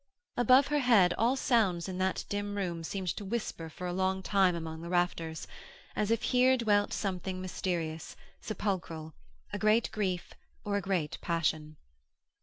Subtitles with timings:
[0.35, 4.23] Above her head all sounds in that dim room seemed to whisper for a long
[4.23, 5.45] time among the rafters
[5.95, 9.13] as if here dwelt something mysterious, sepulchral,
[9.53, 10.33] a great grief
[10.65, 11.77] or a great passion.